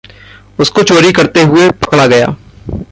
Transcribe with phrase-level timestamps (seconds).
[0.59, 2.35] उसको चोरी करते हुए पकड़ा गया।